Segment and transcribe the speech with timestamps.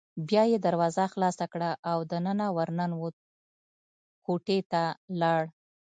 [0.27, 3.15] بیا یې دروازه خلاصه کړه او دننه ور ننوت،
[4.25, 4.83] کوټې ته
[5.21, 5.41] لاړ.